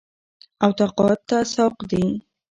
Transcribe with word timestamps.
او 0.63 0.69
تقاعد 0.79 1.19
ته 1.29 1.37
سوق 1.53 1.75
دي 1.89 2.03